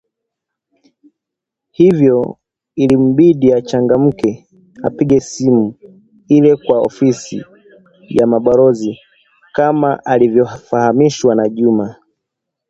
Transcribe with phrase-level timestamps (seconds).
[1.71, 2.37] Hivyo,
[2.75, 4.47] ilimbidi achangamke
[4.87, 5.67] apige simu
[6.35, 7.45] ile kwa ofisi
[8.17, 8.97] ya balozi
[9.55, 11.95] kama alivyofahamishwa na Juma